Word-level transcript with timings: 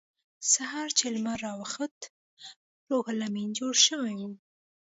سهار 0.51 0.89
چې 0.97 1.05
لمر 1.15 1.37
راوخوت 1.45 1.95
روح 2.89 3.05
لامین 3.19 3.49
جوړ 3.59 3.73
شوی 3.87 4.15
و 4.27 4.31